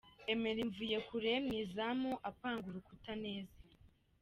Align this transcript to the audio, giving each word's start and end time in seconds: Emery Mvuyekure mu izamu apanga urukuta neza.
Emery 0.31 0.63
Mvuyekure 0.69 1.31
mu 1.45 1.51
izamu 1.63 2.11
apanga 2.29 2.63
urukuta 2.67 3.11
neza. 3.23 3.57